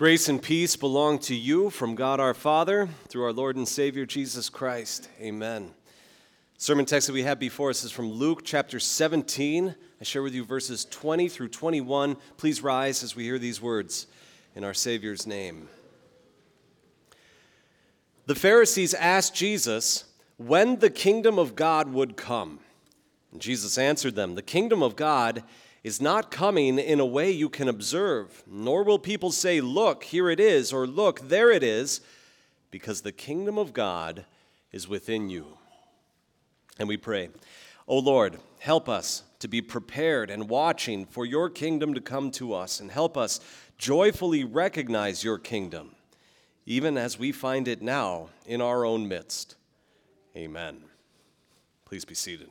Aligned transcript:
Grace 0.00 0.30
and 0.30 0.40
peace 0.40 0.76
belong 0.76 1.18
to 1.18 1.34
you 1.34 1.68
from 1.68 1.94
God 1.94 2.20
our 2.20 2.32
Father 2.32 2.88
through 3.08 3.22
our 3.22 3.34
Lord 3.34 3.56
and 3.56 3.68
Savior 3.68 4.06
Jesus 4.06 4.48
Christ. 4.48 5.10
Amen. 5.20 5.74
Sermon 6.56 6.86
text 6.86 7.08
that 7.08 7.12
we 7.12 7.24
have 7.24 7.38
before 7.38 7.68
us 7.68 7.84
is 7.84 7.92
from 7.92 8.10
Luke 8.10 8.40
chapter 8.42 8.80
17. 8.80 9.74
I 10.00 10.04
share 10.04 10.22
with 10.22 10.32
you 10.32 10.42
verses 10.42 10.86
20 10.86 11.28
through 11.28 11.48
21. 11.48 12.16
Please 12.38 12.62
rise 12.62 13.04
as 13.04 13.14
we 13.14 13.24
hear 13.24 13.38
these 13.38 13.60
words 13.60 14.06
in 14.56 14.64
our 14.64 14.72
Savior's 14.72 15.26
name. 15.26 15.68
The 18.24 18.34
Pharisees 18.34 18.94
asked 18.94 19.34
Jesus 19.34 20.04
when 20.38 20.78
the 20.78 20.88
kingdom 20.88 21.38
of 21.38 21.54
God 21.54 21.92
would 21.92 22.16
come. 22.16 22.60
And 23.32 23.42
Jesus 23.42 23.76
answered 23.76 24.14
them 24.14 24.34
The 24.34 24.40
kingdom 24.40 24.82
of 24.82 24.96
God 24.96 25.42
is 25.82 26.00
not 26.00 26.30
coming 26.30 26.78
in 26.78 27.00
a 27.00 27.06
way 27.06 27.30
you 27.30 27.48
can 27.48 27.68
observe, 27.68 28.42
nor 28.46 28.82
will 28.84 28.98
people 28.98 29.30
say, 29.30 29.60
Look, 29.60 30.04
here 30.04 30.28
it 30.28 30.40
is, 30.40 30.72
or 30.72 30.86
Look, 30.86 31.28
there 31.28 31.50
it 31.50 31.62
is, 31.62 32.00
because 32.70 33.00
the 33.00 33.12
kingdom 33.12 33.58
of 33.58 33.72
God 33.72 34.24
is 34.72 34.88
within 34.88 35.30
you. 35.30 35.58
And 36.78 36.88
we 36.88 36.96
pray, 36.96 37.30
O 37.88 37.98
Lord, 37.98 38.38
help 38.58 38.88
us 38.88 39.22
to 39.40 39.48
be 39.48 39.62
prepared 39.62 40.30
and 40.30 40.48
watching 40.48 41.06
for 41.06 41.24
your 41.24 41.48
kingdom 41.48 41.94
to 41.94 42.00
come 42.00 42.30
to 42.32 42.54
us, 42.54 42.80
and 42.80 42.90
help 42.90 43.16
us 43.16 43.40
joyfully 43.78 44.44
recognize 44.44 45.24
your 45.24 45.38
kingdom, 45.38 45.94
even 46.66 46.98
as 46.98 47.18
we 47.18 47.32
find 47.32 47.66
it 47.66 47.80
now 47.80 48.28
in 48.46 48.60
our 48.60 48.84
own 48.84 49.08
midst. 49.08 49.56
Amen. 50.36 50.82
Please 51.86 52.04
be 52.04 52.14
seated. 52.14 52.50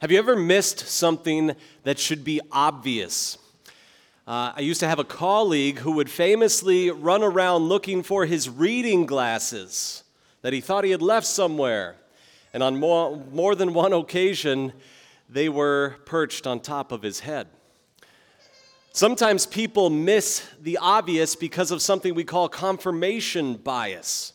Have 0.00 0.12
you 0.12 0.18
ever 0.18 0.36
missed 0.36 0.86
something 0.86 1.56
that 1.82 1.98
should 1.98 2.22
be 2.22 2.40
obvious? 2.52 3.36
Uh, 4.28 4.52
I 4.54 4.60
used 4.60 4.78
to 4.78 4.86
have 4.86 5.00
a 5.00 5.04
colleague 5.04 5.80
who 5.80 5.90
would 5.92 6.08
famously 6.08 6.92
run 6.92 7.24
around 7.24 7.64
looking 7.64 8.04
for 8.04 8.24
his 8.24 8.48
reading 8.48 9.06
glasses 9.06 10.04
that 10.42 10.52
he 10.52 10.60
thought 10.60 10.84
he 10.84 10.92
had 10.92 11.02
left 11.02 11.26
somewhere. 11.26 11.96
And 12.54 12.62
on 12.62 12.78
more, 12.78 13.16
more 13.32 13.56
than 13.56 13.74
one 13.74 13.92
occasion, 13.92 14.72
they 15.28 15.48
were 15.48 15.96
perched 16.04 16.46
on 16.46 16.60
top 16.60 16.92
of 16.92 17.02
his 17.02 17.18
head. 17.18 17.48
Sometimes 18.92 19.46
people 19.46 19.90
miss 19.90 20.48
the 20.60 20.78
obvious 20.80 21.34
because 21.34 21.72
of 21.72 21.82
something 21.82 22.14
we 22.14 22.22
call 22.22 22.48
confirmation 22.48 23.56
bias. 23.56 24.32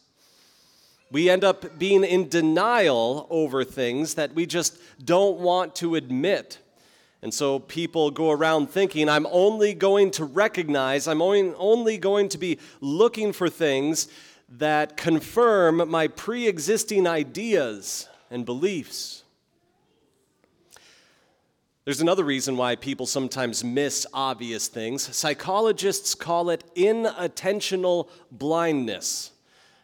We 1.13 1.29
end 1.29 1.43
up 1.43 1.77
being 1.77 2.03
in 2.03 2.27
denial 2.27 3.27
over 3.29 3.63
things 3.63 4.15
that 4.15 4.33
we 4.33 4.47
just 4.47 4.79
don't 5.05 5.37
want 5.37 5.75
to 5.75 5.93
admit. 5.93 6.57
And 7.21 7.31
so 7.31 7.59
people 7.59 8.09
go 8.09 8.31
around 8.31 8.71
thinking, 8.71 9.07
I'm 9.07 9.27
only 9.29 9.75
going 9.75 10.09
to 10.11 10.25
recognize, 10.25 11.07
I'm 11.07 11.21
only 11.21 11.99
going 11.99 12.29
to 12.29 12.39
be 12.39 12.57
looking 12.81 13.31
for 13.31 13.47
things 13.47 14.07
that 14.57 14.97
confirm 14.97 15.87
my 15.87 16.07
pre 16.07 16.47
existing 16.47 17.05
ideas 17.05 18.09
and 18.31 18.43
beliefs. 18.43 19.23
There's 21.85 22.01
another 22.01 22.23
reason 22.23 22.57
why 22.57 22.75
people 22.75 23.05
sometimes 23.05 23.63
miss 23.63 24.07
obvious 24.15 24.67
things. 24.67 25.15
Psychologists 25.15 26.15
call 26.15 26.49
it 26.49 26.63
inattentional 26.75 28.09
blindness. 28.31 29.32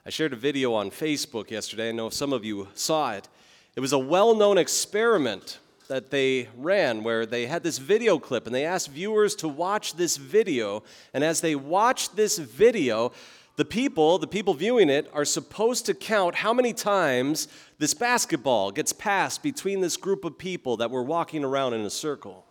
I 0.09 0.11
shared 0.11 0.33
a 0.33 0.37
video 0.37 0.73
on 0.73 0.89
Facebook 0.89 1.51
yesterday. 1.51 1.89
I 1.89 1.91
know 1.91 2.09
some 2.09 2.33
of 2.33 2.43
you 2.43 2.67
saw 2.73 3.13
it. 3.13 3.27
It 3.75 3.79
was 3.79 3.93
a 3.93 3.99
well 3.99 4.33
known 4.33 4.57
experiment 4.57 5.59
that 5.87 6.09
they 6.09 6.49
ran 6.57 7.03
where 7.03 7.27
they 7.27 7.45
had 7.45 7.61
this 7.61 7.77
video 7.77 8.17
clip 8.17 8.47
and 8.47 8.55
they 8.55 8.65
asked 8.65 8.89
viewers 8.89 9.35
to 9.35 9.47
watch 9.47 9.97
this 9.97 10.17
video. 10.17 10.81
And 11.13 11.23
as 11.23 11.41
they 11.41 11.53
watched 11.53 12.15
this 12.15 12.39
video, 12.39 13.11
the 13.55 13.65
people, 13.65 14.17
the 14.17 14.25
people 14.25 14.55
viewing 14.55 14.89
it, 14.89 15.07
are 15.13 15.25
supposed 15.25 15.85
to 15.85 15.93
count 15.93 16.33
how 16.33 16.53
many 16.53 16.73
times 16.73 17.47
this 17.77 17.93
basketball 17.93 18.71
gets 18.71 18.91
passed 18.91 19.43
between 19.43 19.79
this 19.79 19.95
group 19.95 20.25
of 20.25 20.39
people 20.39 20.77
that 20.77 20.89
were 20.89 21.03
walking 21.03 21.43
around 21.43 21.75
in 21.75 21.81
a 21.81 21.89
circle. 21.91 22.47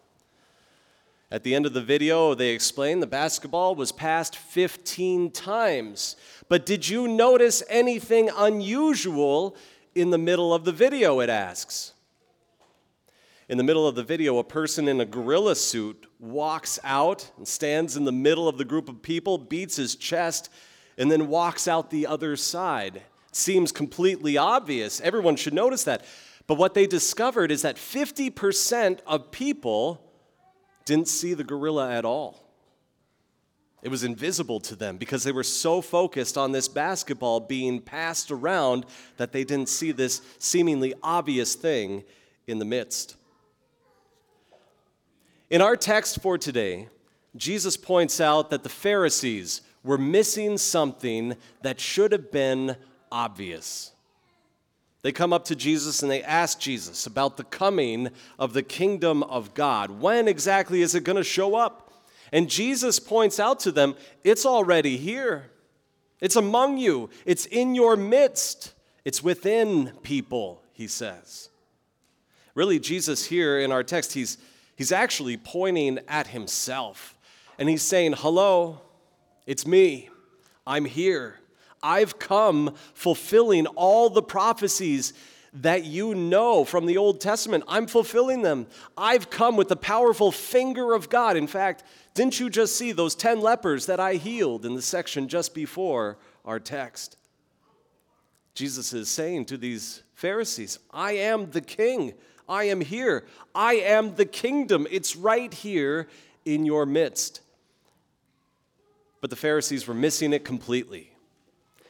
At 1.30 1.42
the 1.42 1.54
end 1.54 1.66
of 1.66 1.74
the 1.74 1.82
video, 1.82 2.34
they 2.34 2.50
explain 2.50 3.00
the 3.00 3.06
basketball 3.06 3.74
was 3.74 3.92
passed 3.92 4.34
15 4.34 5.30
times. 5.30 6.16
But 6.48 6.64
did 6.64 6.88
you 6.88 7.06
notice 7.06 7.62
anything 7.68 8.30
unusual 8.34 9.54
in 9.94 10.08
the 10.08 10.16
middle 10.16 10.54
of 10.54 10.64
the 10.64 10.72
video? 10.72 11.20
It 11.20 11.28
asks. 11.28 11.92
In 13.46 13.58
the 13.58 13.64
middle 13.64 13.86
of 13.86 13.94
the 13.94 14.02
video, 14.02 14.38
a 14.38 14.44
person 14.44 14.88
in 14.88 15.00
a 15.00 15.06
gorilla 15.06 15.54
suit 15.54 16.06
walks 16.18 16.78
out 16.82 17.30
and 17.36 17.46
stands 17.46 17.96
in 17.96 18.04
the 18.04 18.12
middle 18.12 18.48
of 18.48 18.56
the 18.56 18.64
group 18.64 18.88
of 18.88 19.02
people, 19.02 19.36
beats 19.36 19.76
his 19.76 19.96
chest, 19.96 20.50
and 20.96 21.10
then 21.10 21.28
walks 21.28 21.68
out 21.68 21.90
the 21.90 22.06
other 22.06 22.36
side. 22.36 23.02
Seems 23.32 23.70
completely 23.70 24.38
obvious. 24.38 25.00
Everyone 25.02 25.36
should 25.36 25.54
notice 25.54 25.84
that. 25.84 26.04
But 26.46 26.56
what 26.56 26.72
they 26.72 26.86
discovered 26.86 27.50
is 27.50 27.62
that 27.62 27.76
50% 27.76 29.00
of 29.06 29.30
people 29.30 30.07
didn't 30.88 31.06
see 31.08 31.34
the 31.34 31.44
gorilla 31.44 31.92
at 31.92 32.04
all. 32.04 32.42
It 33.82 33.90
was 33.90 34.02
invisible 34.02 34.58
to 34.60 34.74
them 34.74 34.96
because 34.96 35.22
they 35.22 35.32
were 35.32 35.44
so 35.44 35.80
focused 35.82 36.36
on 36.36 36.50
this 36.50 36.66
basketball 36.66 37.40
being 37.40 37.80
passed 37.80 38.30
around 38.30 38.86
that 39.18 39.30
they 39.30 39.44
didn't 39.44 39.68
see 39.68 39.92
this 39.92 40.22
seemingly 40.38 40.94
obvious 41.02 41.54
thing 41.54 42.04
in 42.46 42.58
the 42.58 42.64
midst. 42.64 43.16
In 45.50 45.60
our 45.60 45.76
text 45.76 46.20
for 46.22 46.38
today, 46.38 46.88
Jesus 47.36 47.76
points 47.76 48.20
out 48.20 48.50
that 48.50 48.62
the 48.62 48.68
Pharisees 48.68 49.60
were 49.84 49.98
missing 49.98 50.56
something 50.56 51.36
that 51.62 51.78
should 51.78 52.12
have 52.12 52.32
been 52.32 52.76
obvious. 53.12 53.92
They 55.02 55.12
come 55.12 55.32
up 55.32 55.44
to 55.46 55.56
Jesus 55.56 56.02
and 56.02 56.10
they 56.10 56.22
ask 56.22 56.58
Jesus 56.58 57.06
about 57.06 57.36
the 57.36 57.44
coming 57.44 58.10
of 58.38 58.52
the 58.52 58.62
kingdom 58.62 59.22
of 59.22 59.54
God. 59.54 59.90
When 59.90 60.26
exactly 60.26 60.82
is 60.82 60.94
it 60.94 61.04
going 61.04 61.16
to 61.16 61.24
show 61.24 61.54
up? 61.54 61.92
And 62.32 62.50
Jesus 62.50 62.98
points 62.98 63.38
out 63.40 63.60
to 63.60 63.72
them, 63.72 63.94
it's 64.24 64.44
already 64.44 64.96
here. 64.96 65.50
It's 66.20 66.36
among 66.36 66.78
you, 66.78 67.10
it's 67.24 67.46
in 67.46 67.74
your 67.74 67.96
midst, 67.96 68.74
it's 69.04 69.22
within 69.22 69.92
people, 70.02 70.62
he 70.72 70.88
says. 70.88 71.48
Really, 72.54 72.80
Jesus 72.80 73.24
here 73.24 73.60
in 73.60 73.70
our 73.70 73.84
text, 73.84 74.14
he's, 74.14 74.36
he's 74.74 74.90
actually 74.90 75.36
pointing 75.36 76.00
at 76.08 76.26
himself. 76.26 77.16
And 77.56 77.68
he's 77.68 77.82
saying, 77.82 78.14
Hello, 78.18 78.80
it's 79.46 79.64
me. 79.64 80.10
I'm 80.66 80.84
here. 80.84 81.36
I've 81.82 82.18
come 82.18 82.74
fulfilling 82.94 83.66
all 83.68 84.10
the 84.10 84.22
prophecies 84.22 85.12
that 85.54 85.84
you 85.84 86.14
know 86.14 86.64
from 86.64 86.86
the 86.86 86.96
Old 86.96 87.20
Testament. 87.20 87.64
I'm 87.68 87.86
fulfilling 87.86 88.42
them. 88.42 88.66
I've 88.96 89.30
come 89.30 89.56
with 89.56 89.68
the 89.68 89.76
powerful 89.76 90.30
finger 90.30 90.92
of 90.92 91.08
God. 91.08 91.36
In 91.36 91.46
fact, 91.46 91.84
didn't 92.14 92.38
you 92.38 92.50
just 92.50 92.76
see 92.76 92.92
those 92.92 93.14
10 93.14 93.40
lepers 93.40 93.86
that 93.86 94.00
I 94.00 94.14
healed 94.14 94.66
in 94.66 94.74
the 94.74 94.82
section 94.82 95.28
just 95.28 95.54
before 95.54 96.18
our 96.44 96.60
text? 96.60 97.16
Jesus 98.54 98.92
is 98.92 99.08
saying 99.08 99.46
to 99.46 99.56
these 99.56 100.02
Pharisees, 100.14 100.78
I 100.92 101.12
am 101.12 101.50
the 101.50 101.60
king. 101.60 102.14
I 102.48 102.64
am 102.64 102.80
here. 102.80 103.24
I 103.54 103.74
am 103.74 104.16
the 104.16 104.24
kingdom. 104.24 104.86
It's 104.90 105.14
right 105.14 105.52
here 105.52 106.08
in 106.44 106.64
your 106.64 106.86
midst. 106.86 107.40
But 109.20 109.30
the 109.30 109.36
Pharisees 109.36 109.86
were 109.86 109.94
missing 109.94 110.32
it 110.32 110.44
completely. 110.44 111.12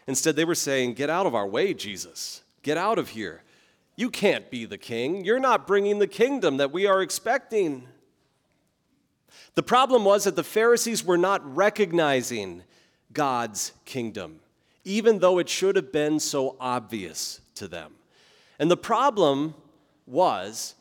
Instead, 0.08 0.36
they 0.36 0.44
were 0.46 0.54
saying, 0.54 0.94
Get 0.94 1.10
out 1.10 1.26
of 1.26 1.34
our 1.34 1.46
way, 1.46 1.74
Jesus. 1.74 2.42
Get 2.62 2.78
out 2.78 2.98
of 2.98 3.10
here. 3.10 3.42
You 3.94 4.10
can't 4.10 4.50
be 4.50 4.64
the 4.64 4.78
king. 4.78 5.24
You're 5.24 5.38
not 5.38 5.66
bringing 5.66 5.98
the 5.98 6.06
kingdom 6.06 6.56
that 6.56 6.72
we 6.72 6.86
are 6.86 7.02
expecting. 7.02 7.86
The 9.54 9.62
problem 9.62 10.04
was 10.04 10.24
that 10.24 10.34
the 10.34 10.42
Pharisees 10.42 11.04
were 11.04 11.18
not 11.18 11.44
recognizing 11.54 12.62
God's 13.12 13.72
kingdom, 13.84 14.40
even 14.82 15.18
though 15.18 15.38
it 15.38 15.48
should 15.48 15.76
have 15.76 15.92
been 15.92 16.20
so 16.20 16.56
obvious 16.58 17.40
to 17.56 17.68
them. 17.68 17.92
And 18.58 18.70
the 18.70 18.76
problem 18.76 19.54
was 20.06 20.74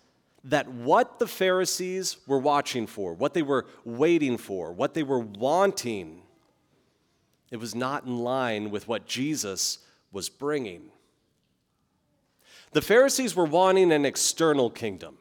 that 0.46 0.70
what 0.70 1.20
the 1.20 1.28
Pharisees 1.28 2.18
were 2.28 2.40
watching 2.40 2.88
for, 2.88 3.14
what 3.14 3.34
they 3.34 3.42
were 3.42 3.66
waiting 3.84 4.38
for, 4.38 4.72
what 4.72 4.94
they 4.94 5.04
were 5.04 5.20
wanting, 5.20 6.22
it 7.52 7.58
was 7.58 7.74
not 7.74 8.06
in 8.06 8.18
line 8.18 8.72
with 8.72 8.88
what 8.88 9.06
Jesus 9.06 9.80
was 10.12 10.30
bringing. 10.30 10.92
The 12.72 12.82
Pharisees 12.82 13.36
were 13.36 13.46
wanting 13.46 13.92
an 13.92 14.06
external 14.06 14.70
kingdom. 14.70 15.18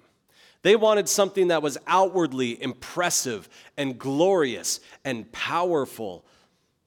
They 0.62 0.74
wanted 0.74 1.08
something 1.08 1.48
that 1.48 1.62
was 1.62 1.78
outwardly 1.86 2.60
impressive 2.60 3.48
and 3.76 3.98
glorious 3.98 4.80
and 5.04 5.30
powerful. 5.30 6.24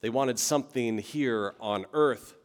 They 0.01 0.09
wanted 0.09 0.37
something 0.37 0.97
here 0.97 1.55
on 1.59 1.85
earth. 1.93 2.35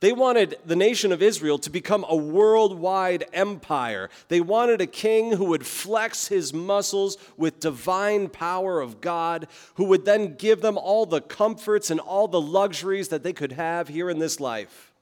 They 0.00 0.12
wanted 0.12 0.56
the 0.66 0.76
nation 0.76 1.10
of 1.10 1.22
Israel 1.22 1.58
to 1.60 1.70
become 1.70 2.04
a 2.06 2.16
worldwide 2.16 3.24
empire. 3.32 4.10
They 4.28 4.42
wanted 4.42 4.82
a 4.82 4.86
king 4.86 5.32
who 5.32 5.46
would 5.46 5.64
flex 5.64 6.28
his 6.28 6.52
muscles 6.52 7.16
with 7.38 7.60
divine 7.60 8.28
power 8.28 8.80
of 8.80 9.00
God, 9.00 9.48
who 9.76 9.84
would 9.84 10.04
then 10.04 10.34
give 10.34 10.60
them 10.60 10.76
all 10.76 11.06
the 11.06 11.22
comforts 11.22 11.90
and 11.90 11.98
all 11.98 12.28
the 12.28 12.40
luxuries 12.40 13.08
that 13.08 13.22
they 13.22 13.32
could 13.32 13.52
have 13.52 13.88
here 13.88 14.10
in 14.10 14.18
this 14.18 14.38
life. 14.38 14.92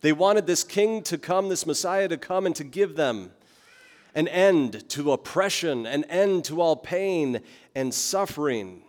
They 0.00 0.12
wanted 0.12 0.46
this 0.46 0.64
king 0.64 1.02
to 1.04 1.18
come, 1.18 1.48
this 1.48 1.66
Messiah 1.66 2.08
to 2.08 2.16
come, 2.16 2.46
and 2.46 2.56
to 2.56 2.64
give 2.64 2.96
them 2.96 3.30
an 4.16 4.26
end 4.26 4.88
to 4.88 5.12
oppression, 5.12 5.86
an 5.86 6.02
end 6.04 6.44
to 6.46 6.60
all 6.60 6.74
pain 6.74 7.40
and 7.76 7.94
suffering 7.94 8.82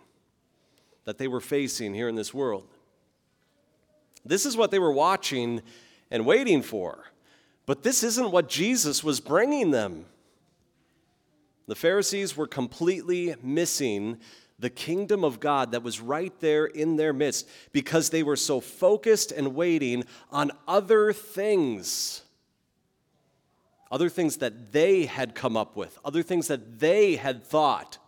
that 1.04 1.18
they 1.18 1.28
were 1.28 1.40
facing 1.40 1.94
here 1.94 2.08
in 2.08 2.16
this 2.16 2.34
world. 2.34 2.66
This 4.24 4.46
is 4.46 4.56
what 4.56 4.70
they 4.70 4.78
were 4.78 4.92
watching 4.92 5.62
and 6.10 6.26
waiting 6.26 6.62
for. 6.62 7.04
But 7.66 7.82
this 7.82 8.02
isn't 8.02 8.30
what 8.30 8.48
Jesus 8.48 9.04
was 9.04 9.20
bringing 9.20 9.70
them. 9.70 10.06
The 11.66 11.74
Pharisees 11.74 12.36
were 12.36 12.46
completely 12.46 13.34
missing 13.42 14.18
the 14.58 14.70
kingdom 14.70 15.22
of 15.22 15.38
God 15.38 15.72
that 15.72 15.82
was 15.82 16.00
right 16.00 16.32
there 16.40 16.64
in 16.64 16.96
their 16.96 17.12
midst 17.12 17.48
because 17.72 18.10
they 18.10 18.22
were 18.22 18.36
so 18.36 18.60
focused 18.60 19.30
and 19.30 19.54
waiting 19.54 20.04
on 20.32 20.50
other 20.66 21.12
things. 21.12 22.22
Other 23.90 24.08
things 24.08 24.38
that 24.38 24.72
they 24.72 25.06
had 25.06 25.34
come 25.34 25.56
up 25.56 25.76
with, 25.76 25.98
other 26.04 26.22
things 26.22 26.48
that 26.48 26.80
they 26.80 27.16
had 27.16 27.44
thought 27.44 27.98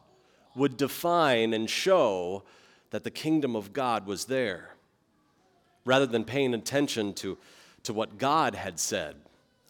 would 0.54 0.76
define 0.76 1.54
and 1.54 1.70
show 1.70 2.42
that 2.90 3.04
the 3.04 3.10
kingdom 3.10 3.54
of 3.54 3.72
God 3.72 4.06
was 4.06 4.24
there 4.24 4.74
rather 5.84 6.06
than 6.06 6.24
paying 6.24 6.54
attention 6.54 7.12
to, 7.14 7.38
to 7.84 7.92
what 7.92 8.18
God 8.18 8.54
had 8.54 8.78
said 8.78 9.16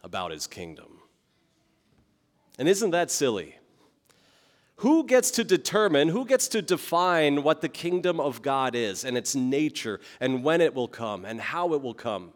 about 0.03 0.31
his 0.31 0.47
kingdom. 0.47 0.99
And 2.57 2.67
isn't 2.67 2.91
that 2.91 3.09
silly? 3.11 3.55
Who 4.77 5.05
gets 5.05 5.29
to 5.31 5.43
determine, 5.43 6.07
who 6.07 6.25
gets 6.25 6.47
to 6.49 6.61
define 6.61 7.43
what 7.43 7.61
the 7.61 7.69
kingdom 7.69 8.19
of 8.19 8.41
God 8.41 8.75
is 8.75 9.05
and 9.05 9.15
its 9.15 9.35
nature 9.35 9.99
and 10.19 10.43
when 10.43 10.59
it 10.59 10.73
will 10.73 10.87
come 10.87 11.23
and 11.23 11.39
how 11.39 11.73
it 11.73 11.81
will 11.81 11.93
come? 11.93 12.33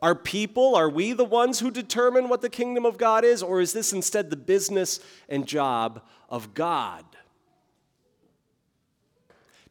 Are 0.00 0.14
people, 0.14 0.76
are 0.76 0.88
we 0.88 1.12
the 1.12 1.24
ones 1.24 1.58
who 1.58 1.70
determine 1.70 2.28
what 2.28 2.42
the 2.42 2.50
kingdom 2.50 2.84
of 2.84 2.98
God 2.98 3.24
is, 3.24 3.42
or 3.42 3.60
is 3.60 3.72
this 3.72 3.92
instead 3.92 4.30
the 4.30 4.36
business 4.36 5.00
and 5.28 5.46
job 5.46 6.02
of 6.28 6.54
God? 6.54 7.04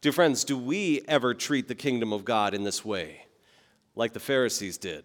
Dear 0.06 0.12
friends, 0.12 0.44
do 0.44 0.56
we 0.56 1.02
ever 1.08 1.34
treat 1.34 1.66
the 1.66 1.74
kingdom 1.74 2.12
of 2.12 2.24
God 2.24 2.54
in 2.54 2.62
this 2.62 2.84
way, 2.84 3.26
like 3.96 4.12
the 4.12 4.20
Pharisees 4.20 4.78
did? 4.78 5.02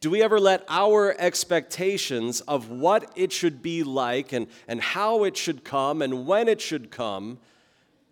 Do 0.00 0.10
we 0.10 0.20
ever 0.20 0.40
let 0.40 0.64
our 0.68 1.14
expectations 1.16 2.40
of 2.40 2.68
what 2.70 3.12
it 3.14 3.30
should 3.30 3.62
be 3.62 3.84
like 3.84 4.32
and, 4.32 4.48
and 4.66 4.80
how 4.80 5.22
it 5.22 5.36
should 5.36 5.62
come 5.62 6.02
and 6.02 6.26
when 6.26 6.48
it 6.48 6.60
should 6.60 6.90
come, 6.90 7.38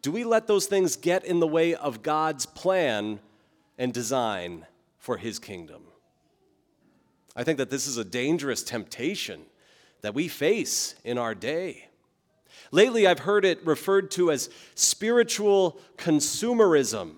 do 0.01 0.13
we 0.13 0.23
let 0.23 0.47
those 0.47 0.67
things 0.67 0.95
get 0.95 1.25
in 1.25 1.41
the 1.41 1.49
way 1.49 1.75
of 1.75 2.05
God's 2.05 2.47
plan 2.47 3.19
and 3.77 3.93
design 3.93 4.67
for 4.99 5.17
His 5.17 5.41
kingdom? 5.41 5.83
I 7.35 7.43
think 7.43 7.59
that 7.59 7.71
this 7.71 7.89
is 7.89 7.97
a 7.97 8.05
dangerous 8.05 8.63
temptation 8.63 9.41
that 10.03 10.15
we 10.15 10.29
face 10.29 10.95
in 11.03 11.19
our 11.19 11.35
day. 11.35 11.88
Lately, 12.71 13.07
I've 13.07 13.21
heard 13.21 13.45
it 13.45 13.65
referred 13.67 14.11
to 14.13 14.31
as 14.31 14.51
spiritual 14.75 15.81
consumerism. 15.97 17.15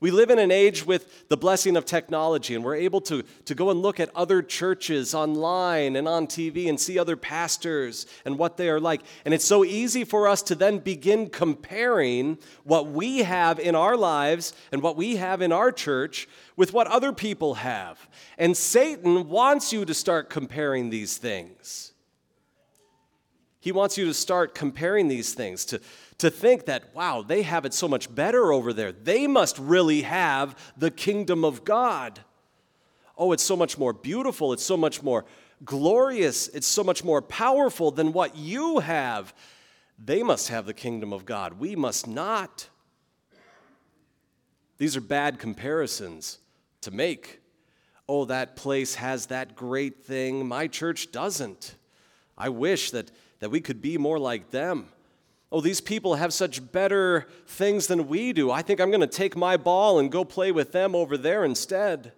We 0.00 0.12
live 0.12 0.30
in 0.30 0.38
an 0.38 0.52
age 0.52 0.86
with 0.86 1.28
the 1.28 1.36
blessing 1.36 1.76
of 1.76 1.84
technology, 1.84 2.54
and 2.54 2.64
we're 2.64 2.76
able 2.76 3.00
to, 3.02 3.24
to 3.46 3.54
go 3.54 3.70
and 3.70 3.82
look 3.82 3.98
at 3.98 4.14
other 4.14 4.42
churches 4.42 5.12
online 5.12 5.96
and 5.96 6.06
on 6.06 6.28
TV 6.28 6.68
and 6.68 6.78
see 6.78 7.00
other 7.00 7.16
pastors 7.16 8.06
and 8.24 8.38
what 8.38 8.56
they 8.56 8.68
are 8.68 8.78
like. 8.78 9.02
And 9.24 9.34
it's 9.34 9.44
so 9.44 9.64
easy 9.64 10.04
for 10.04 10.28
us 10.28 10.40
to 10.42 10.54
then 10.54 10.78
begin 10.78 11.30
comparing 11.30 12.38
what 12.62 12.86
we 12.86 13.18
have 13.18 13.58
in 13.58 13.74
our 13.74 13.96
lives 13.96 14.52
and 14.70 14.82
what 14.82 14.96
we 14.96 15.16
have 15.16 15.42
in 15.42 15.50
our 15.50 15.72
church 15.72 16.28
with 16.54 16.72
what 16.72 16.86
other 16.86 17.12
people 17.12 17.54
have. 17.54 18.08
And 18.38 18.56
Satan 18.56 19.28
wants 19.28 19.72
you 19.72 19.84
to 19.84 19.94
start 19.94 20.30
comparing 20.30 20.90
these 20.90 21.16
things. 21.16 21.92
He 23.68 23.72
wants 23.72 23.98
you 23.98 24.06
to 24.06 24.14
start 24.14 24.54
comparing 24.54 25.08
these 25.08 25.34
things, 25.34 25.66
to, 25.66 25.80
to 26.16 26.30
think 26.30 26.64
that, 26.64 26.94
wow, 26.94 27.20
they 27.20 27.42
have 27.42 27.66
it 27.66 27.74
so 27.74 27.86
much 27.86 28.14
better 28.14 28.50
over 28.50 28.72
there. 28.72 28.92
They 28.92 29.26
must 29.26 29.58
really 29.58 30.00
have 30.00 30.58
the 30.78 30.90
kingdom 30.90 31.44
of 31.44 31.66
God. 31.66 32.20
Oh, 33.18 33.32
it's 33.32 33.42
so 33.42 33.58
much 33.58 33.76
more 33.76 33.92
beautiful. 33.92 34.54
It's 34.54 34.64
so 34.64 34.78
much 34.78 35.02
more 35.02 35.26
glorious. 35.66 36.48
It's 36.48 36.66
so 36.66 36.82
much 36.82 37.04
more 37.04 37.20
powerful 37.20 37.90
than 37.90 38.14
what 38.14 38.36
you 38.36 38.78
have. 38.78 39.34
They 40.02 40.22
must 40.22 40.48
have 40.48 40.64
the 40.64 40.72
kingdom 40.72 41.12
of 41.12 41.26
God. 41.26 41.60
We 41.60 41.76
must 41.76 42.08
not. 42.08 42.70
These 44.78 44.96
are 44.96 45.02
bad 45.02 45.38
comparisons 45.38 46.38
to 46.80 46.90
make. 46.90 47.42
Oh, 48.08 48.24
that 48.24 48.56
place 48.56 48.94
has 48.94 49.26
that 49.26 49.54
great 49.54 50.06
thing. 50.06 50.48
My 50.48 50.68
church 50.68 51.12
doesn't. 51.12 51.74
I 52.38 52.48
wish 52.48 52.92
that 52.92 53.10
that 53.40 53.50
we 53.50 53.60
could 53.60 53.80
be 53.80 53.98
more 53.98 54.18
like 54.18 54.50
them. 54.50 54.88
Oh, 55.50 55.60
these 55.60 55.80
people 55.80 56.16
have 56.16 56.32
such 56.34 56.72
better 56.72 57.26
things 57.46 57.86
than 57.86 58.08
we 58.08 58.32
do. 58.32 58.50
I 58.50 58.60
think 58.62 58.80
I'm 58.80 58.90
going 58.90 59.00
to 59.00 59.06
take 59.06 59.36
my 59.36 59.56
ball 59.56 59.98
and 59.98 60.12
go 60.12 60.24
play 60.24 60.52
with 60.52 60.72
them 60.72 60.94
over 60.94 61.16
there 61.16 61.44
instead. 61.44 62.12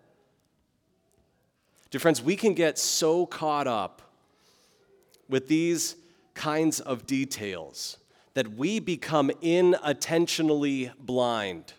Dear 1.90 2.00
friends, 2.00 2.22
we 2.22 2.36
can 2.36 2.54
get 2.54 2.78
so 2.78 3.26
caught 3.26 3.66
up 3.66 4.02
with 5.28 5.48
these 5.48 5.96
kinds 6.34 6.80
of 6.80 7.06
details 7.06 7.98
that 8.34 8.54
we 8.54 8.78
become 8.78 9.30
inattentionally 9.42 10.92
blind 10.98 11.72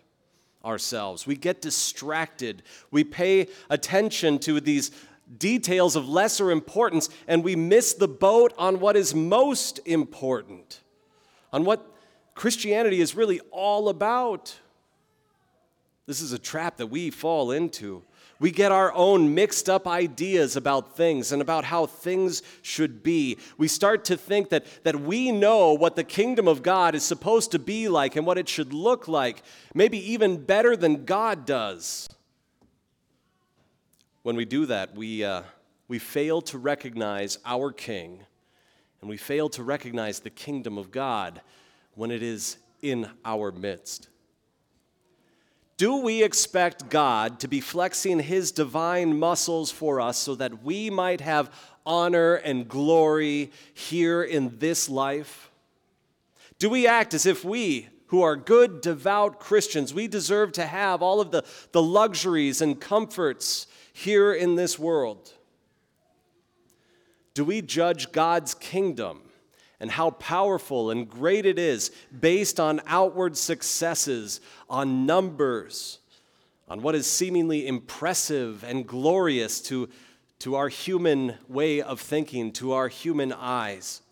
ourselves. 0.64 1.26
We 1.26 1.34
get 1.36 1.60
distracted. 1.60 2.62
We 2.90 3.04
pay 3.04 3.48
attention 3.68 4.38
to 4.40 4.60
these 4.60 4.90
details 5.38 5.96
of 5.96 6.08
lesser 6.08 6.50
importance 6.50 7.08
and 7.26 7.42
we 7.44 7.56
miss 7.56 7.94
the 7.94 8.08
boat 8.08 8.52
on 8.58 8.80
what 8.80 8.96
is 8.96 9.14
most 9.14 9.80
important, 9.84 10.80
on 11.52 11.64
what 11.64 11.86
Christianity 12.34 13.00
is 13.00 13.14
really 13.14 13.40
all 13.50 13.88
about. 13.88 14.58
This 16.06 16.20
is 16.20 16.32
a 16.32 16.38
trap 16.38 16.78
that 16.78 16.88
we 16.88 17.10
fall 17.10 17.50
into. 17.52 18.02
We 18.42 18.50
get 18.50 18.72
our 18.72 18.92
own 18.92 19.36
mixed 19.36 19.70
up 19.70 19.86
ideas 19.86 20.56
about 20.56 20.96
things 20.96 21.30
and 21.30 21.40
about 21.40 21.64
how 21.64 21.86
things 21.86 22.42
should 22.60 23.04
be. 23.04 23.38
We 23.56 23.68
start 23.68 24.04
to 24.06 24.16
think 24.16 24.48
that, 24.48 24.66
that 24.82 25.00
we 25.00 25.30
know 25.30 25.74
what 25.74 25.94
the 25.94 26.02
kingdom 26.02 26.48
of 26.48 26.60
God 26.60 26.96
is 26.96 27.04
supposed 27.04 27.52
to 27.52 27.60
be 27.60 27.86
like 27.86 28.16
and 28.16 28.26
what 28.26 28.38
it 28.38 28.48
should 28.48 28.72
look 28.72 29.06
like, 29.06 29.44
maybe 29.74 29.98
even 30.10 30.44
better 30.44 30.74
than 30.74 31.04
God 31.04 31.46
does. 31.46 32.08
When 34.22 34.36
we 34.36 34.44
do 34.44 34.66
that, 34.66 34.94
we, 34.94 35.24
uh, 35.24 35.42
we 35.88 35.98
fail 35.98 36.40
to 36.42 36.58
recognize 36.58 37.38
our 37.44 37.72
King 37.72 38.20
and 39.00 39.10
we 39.10 39.16
fail 39.16 39.48
to 39.50 39.64
recognize 39.64 40.20
the 40.20 40.30
kingdom 40.30 40.78
of 40.78 40.92
God 40.92 41.40
when 41.94 42.10
it 42.12 42.22
is 42.22 42.56
in 42.82 43.10
our 43.24 43.50
midst. 43.50 44.08
Do 45.76 45.96
we 45.96 46.22
expect 46.22 46.88
God 46.88 47.40
to 47.40 47.48
be 47.48 47.60
flexing 47.60 48.20
his 48.20 48.52
divine 48.52 49.18
muscles 49.18 49.72
for 49.72 50.00
us 50.00 50.18
so 50.18 50.36
that 50.36 50.62
we 50.62 50.88
might 50.88 51.20
have 51.20 51.52
honor 51.84 52.36
and 52.36 52.68
glory 52.68 53.50
here 53.74 54.22
in 54.22 54.58
this 54.60 54.88
life? 54.88 55.50
Do 56.60 56.70
we 56.70 56.86
act 56.86 57.12
as 57.12 57.26
if 57.26 57.44
we, 57.44 57.88
who 58.06 58.22
are 58.22 58.36
good, 58.36 58.82
devout 58.82 59.40
Christians, 59.40 59.92
we 59.92 60.06
deserve 60.06 60.52
to 60.52 60.66
have 60.66 61.02
all 61.02 61.20
of 61.20 61.32
the, 61.32 61.42
the 61.72 61.82
luxuries 61.82 62.60
and 62.60 62.80
comforts 62.80 63.66
here 63.92 64.32
in 64.32 64.56
this 64.56 64.78
world? 64.78 65.32
Do 67.34 67.44
we 67.44 67.62
judge 67.62 68.12
God's 68.12 68.54
kingdom 68.54 69.22
and 69.80 69.90
how 69.90 70.10
powerful 70.10 70.90
and 70.90 71.08
great 71.08 71.46
it 71.46 71.58
is 71.58 71.90
based 72.20 72.60
on 72.60 72.80
outward 72.86 73.36
successes, 73.36 74.40
on 74.68 75.06
numbers, 75.06 75.98
on 76.68 76.82
what 76.82 76.94
is 76.94 77.06
seemingly 77.06 77.66
impressive 77.66 78.64
and 78.64 78.86
glorious 78.86 79.60
to, 79.62 79.88
to 80.40 80.54
our 80.54 80.68
human 80.68 81.34
way 81.48 81.80
of 81.82 82.00
thinking, 82.00 82.52
to 82.52 82.72
our 82.72 82.88
human 82.88 83.32
eyes? 83.32 84.02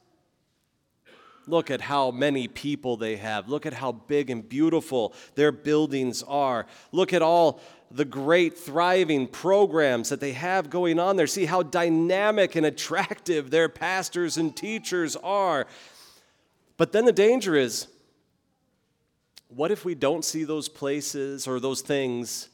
Look 1.46 1.70
at 1.70 1.80
how 1.80 2.10
many 2.10 2.48
people 2.48 2.96
they 2.96 3.16
have. 3.16 3.48
Look 3.48 3.66
at 3.66 3.72
how 3.72 3.92
big 3.92 4.30
and 4.30 4.48
beautiful 4.48 5.14
their 5.34 5.52
buildings 5.52 6.22
are. 6.22 6.66
Look 6.92 7.12
at 7.12 7.22
all 7.22 7.60
the 7.90 8.04
great, 8.04 8.56
thriving 8.56 9.26
programs 9.26 10.10
that 10.10 10.20
they 10.20 10.32
have 10.32 10.70
going 10.70 10.98
on 10.98 11.16
there. 11.16 11.26
See 11.26 11.46
how 11.46 11.62
dynamic 11.62 12.54
and 12.54 12.64
attractive 12.64 13.50
their 13.50 13.68
pastors 13.68 14.36
and 14.36 14.56
teachers 14.56 15.16
are. 15.16 15.66
But 16.76 16.92
then 16.92 17.04
the 17.04 17.12
danger 17.12 17.56
is 17.56 17.88
what 19.48 19.70
if 19.72 19.84
we 19.84 19.96
don't 19.96 20.24
see 20.24 20.44
those 20.44 20.68
places 20.68 21.48
or 21.48 21.58
those 21.58 21.80
things 21.80 22.48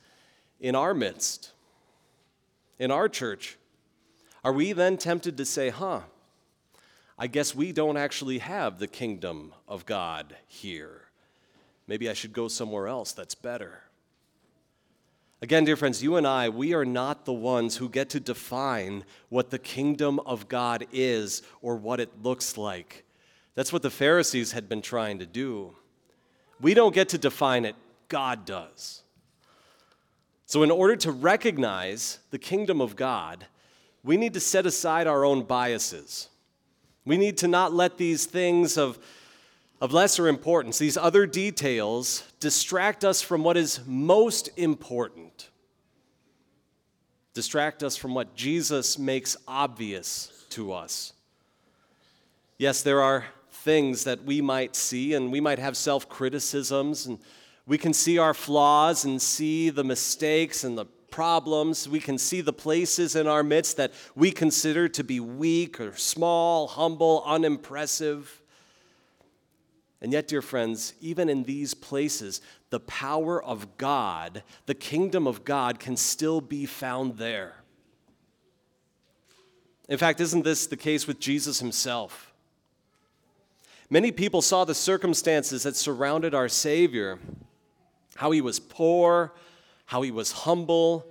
in 0.58 0.74
our 0.74 0.94
midst? 0.94 1.52
in 2.78 2.90
our 2.90 3.08
church, 3.08 3.56
are 4.44 4.52
we 4.52 4.72
then 4.72 4.96
tempted 4.96 5.36
to 5.36 5.44
say, 5.44 5.70
huh, 5.70 6.00
I 7.18 7.26
guess 7.26 7.54
we 7.54 7.72
don't 7.72 7.96
actually 7.96 8.38
have 8.38 8.78
the 8.78 8.86
kingdom 8.86 9.54
of 9.66 9.86
God 9.86 10.36
here? 10.46 11.02
Maybe 11.86 12.10
I 12.10 12.12
should 12.12 12.32
go 12.32 12.48
somewhere 12.48 12.88
else 12.88 13.12
that's 13.12 13.34
better. 13.34 13.82
Again, 15.42 15.66
dear 15.66 15.76
friends, 15.76 16.02
you 16.02 16.16
and 16.16 16.26
I, 16.26 16.48
we 16.48 16.72
are 16.72 16.86
not 16.86 17.26
the 17.26 17.32
ones 17.32 17.76
who 17.76 17.90
get 17.90 18.08
to 18.10 18.20
define 18.20 19.04
what 19.28 19.50
the 19.50 19.58
kingdom 19.58 20.18
of 20.20 20.48
God 20.48 20.86
is 20.92 21.42
or 21.60 21.76
what 21.76 22.00
it 22.00 22.22
looks 22.22 22.56
like. 22.56 23.04
That's 23.54 23.70
what 23.70 23.82
the 23.82 23.90
Pharisees 23.90 24.52
had 24.52 24.66
been 24.66 24.80
trying 24.80 25.18
to 25.18 25.26
do. 25.26 25.76
We 26.58 26.72
don't 26.72 26.94
get 26.94 27.10
to 27.10 27.18
define 27.18 27.66
it, 27.66 27.76
God 28.08 28.46
does. 28.46 29.02
So, 30.46 30.62
in 30.62 30.70
order 30.70 30.96
to 30.96 31.12
recognize 31.12 32.20
the 32.30 32.38
kingdom 32.38 32.80
of 32.80 32.96
God, 32.96 33.46
we 34.02 34.16
need 34.16 34.32
to 34.34 34.40
set 34.40 34.64
aside 34.64 35.06
our 35.06 35.24
own 35.24 35.42
biases. 35.42 36.28
We 37.04 37.18
need 37.18 37.36
to 37.38 37.48
not 37.48 37.74
let 37.74 37.98
these 37.98 38.24
things 38.24 38.78
of, 38.78 38.98
of 39.80 39.92
lesser 39.92 40.28
importance, 40.28 40.78
these 40.78 40.96
other 40.96 41.26
details, 41.26 42.24
distract 42.40 43.04
us 43.04 43.20
from 43.20 43.44
what 43.44 43.56
is 43.56 43.80
most 43.86 44.48
important. 44.56 45.50
Distract 47.34 47.82
us 47.82 47.96
from 47.96 48.14
what 48.14 48.34
Jesus 48.34 48.98
makes 48.98 49.36
obvious 49.46 50.44
to 50.50 50.72
us. 50.72 51.12
Yes, 52.56 52.82
there 52.82 53.02
are 53.02 53.26
things 53.50 54.04
that 54.04 54.24
we 54.24 54.40
might 54.40 54.74
see, 54.74 55.12
and 55.12 55.30
we 55.30 55.40
might 55.40 55.58
have 55.58 55.76
self 55.76 56.08
criticisms, 56.08 57.06
and 57.06 57.18
we 57.66 57.76
can 57.76 57.92
see 57.92 58.16
our 58.16 58.32
flaws 58.32 59.04
and 59.04 59.20
see 59.20 59.68
the 59.68 59.84
mistakes 59.84 60.64
and 60.64 60.78
the 60.78 60.86
problems. 61.10 61.88
We 61.88 62.00
can 62.00 62.16
see 62.16 62.40
the 62.40 62.52
places 62.52 63.16
in 63.16 63.26
our 63.26 63.42
midst 63.42 63.76
that 63.76 63.92
we 64.14 64.30
consider 64.30 64.88
to 64.88 65.04
be 65.04 65.20
weak 65.20 65.80
or 65.80 65.94
small, 65.96 66.68
humble, 66.68 67.22
unimpressive. 67.26 68.40
And 70.06 70.12
yet, 70.12 70.28
dear 70.28 70.40
friends, 70.40 70.94
even 71.00 71.28
in 71.28 71.42
these 71.42 71.74
places, 71.74 72.40
the 72.70 72.78
power 72.78 73.42
of 73.42 73.76
God, 73.76 74.44
the 74.66 74.74
kingdom 74.74 75.26
of 75.26 75.44
God, 75.44 75.80
can 75.80 75.96
still 75.96 76.40
be 76.40 76.64
found 76.64 77.18
there. 77.18 77.56
In 79.88 79.98
fact, 79.98 80.20
isn't 80.20 80.44
this 80.44 80.68
the 80.68 80.76
case 80.76 81.08
with 81.08 81.18
Jesus 81.18 81.58
himself? 81.58 82.32
Many 83.90 84.12
people 84.12 84.42
saw 84.42 84.64
the 84.64 84.76
circumstances 84.76 85.64
that 85.64 85.74
surrounded 85.74 86.36
our 86.36 86.48
Savior 86.48 87.18
how 88.14 88.30
he 88.30 88.40
was 88.40 88.60
poor, 88.60 89.32
how 89.86 90.02
he 90.02 90.12
was 90.12 90.30
humble, 90.30 91.04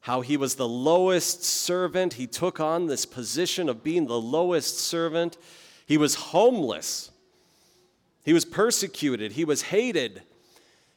how 0.00 0.22
he 0.22 0.38
was 0.38 0.54
the 0.54 0.66
lowest 0.66 1.44
servant. 1.44 2.14
He 2.14 2.26
took 2.26 2.60
on 2.60 2.86
this 2.86 3.04
position 3.04 3.68
of 3.68 3.84
being 3.84 4.06
the 4.06 4.18
lowest 4.18 4.78
servant. 4.78 5.36
He 5.84 5.98
was 5.98 6.14
homeless. 6.14 7.10
He 8.22 8.32
was 8.32 8.44
persecuted. 8.44 9.32
He 9.32 9.44
was 9.44 9.62
hated. 9.62 10.22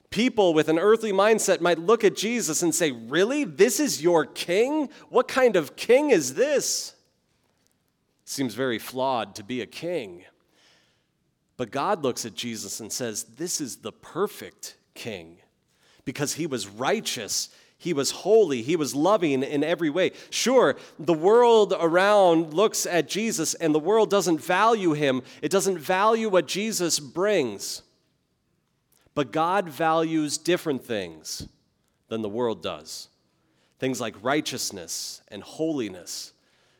People 0.10 0.54
with 0.54 0.70
an 0.70 0.80
earthly 0.80 1.12
mindset 1.12 1.60
might 1.60 1.80
look 1.80 2.04
at 2.04 2.16
Jesus 2.16 2.62
and 2.62 2.74
say, 2.74 2.92
Really? 2.92 3.44
This 3.44 3.80
is 3.80 4.02
your 4.02 4.26
king? 4.26 4.90
What 5.10 5.28
kind 5.28 5.56
of 5.56 5.76
king 5.76 6.12
is 6.12 6.36
this? 6.36 6.94
Seems 8.24 8.54
very 8.54 8.80
flawed 8.80 9.36
to 9.36 9.44
be 9.44 9.62
a 9.62 9.66
king. 9.66 10.24
But 11.58 11.72
God 11.72 12.04
looks 12.04 12.26
at 12.26 12.36
Jesus 12.36 12.80
and 12.80 12.92
says, 12.92 13.24
This 13.24 13.60
is 13.60 13.78
the 13.78 13.92
perfect 13.92 14.78
king 14.94 15.38
because 16.06 16.34
he 16.34 16.48
was 16.48 16.68
righteous. 16.68 17.50
He 17.86 17.94
was 17.94 18.10
holy. 18.10 18.64
He 18.64 18.76
was 18.76 18.96
loving 18.96 19.44
in 19.44 19.64
every 19.64 19.92
way. 19.92 20.12
Sure, 20.32 20.76
the 20.98 21.14
world 21.14 21.72
around 21.80 22.52
looks 22.52 22.88
at 22.88 23.08
Jesus 23.08 23.54
and 23.54 23.76
the 23.76 23.80
world 23.80 24.10
doesn't 24.10 24.42
value 24.42 24.94
him, 24.94 25.22
it 25.44 25.52
doesn't 25.52 25.78
value 25.78 26.28
what 26.28 26.48
Jesus 26.48 27.00
brings. 27.00 27.84
But 29.14 29.32
God 29.32 29.70
values 29.70 30.40
different 30.40 30.84
things 30.84 31.48
than 32.08 32.24
the 32.24 32.28
world 32.28 32.64
does 32.64 33.08
things 33.78 34.02
like 34.02 34.16
righteousness 34.24 35.22
and 35.28 35.44
holiness, 35.44 36.34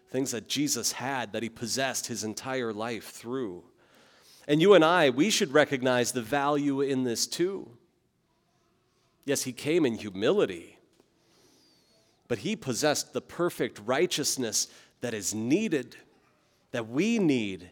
things 0.10 0.32
that 0.32 0.48
Jesus 0.48 0.94
had, 0.94 1.34
that 1.34 1.44
he 1.44 1.50
possessed 1.50 2.08
his 2.08 2.24
entire 2.24 2.74
life 2.74 3.12
through. 3.12 3.64
And 4.48 4.60
you 4.60 4.74
and 4.74 4.84
I, 4.84 5.12
we 5.12 5.30
should 5.30 5.54
recognize 5.54 6.14
the 6.14 6.24
value 6.24 6.82
in 6.82 7.04
this 7.04 7.28
too. 7.28 7.70
Yes, 9.24 9.44
he 9.44 9.52
came 9.52 9.86
in 9.86 9.96
humility, 9.96 10.75
but 12.28 12.40
he 12.40 12.56
possessed 12.56 13.14
the 13.14 13.22
perfect 13.22 13.80
righteousness 13.86 14.68
that 15.02 15.14
is 15.14 15.34
needed, 15.34 15.96
that 16.72 16.88
we 16.88 17.20
need 17.20 17.70